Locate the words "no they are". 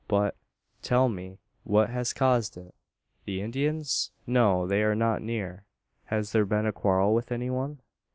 4.25-4.95